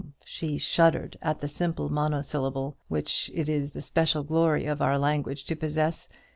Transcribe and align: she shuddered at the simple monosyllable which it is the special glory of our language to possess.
she 0.25 0.57
shuddered 0.57 1.15
at 1.21 1.41
the 1.41 1.47
simple 1.47 1.87
monosyllable 1.87 2.75
which 2.87 3.29
it 3.35 3.47
is 3.47 3.73
the 3.73 3.81
special 3.81 4.23
glory 4.23 4.65
of 4.65 4.81
our 4.81 4.97
language 4.97 5.45
to 5.45 5.55
possess. 5.55 6.09